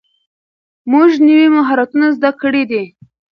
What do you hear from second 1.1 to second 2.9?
نوي مهارتونه زده کړي دي.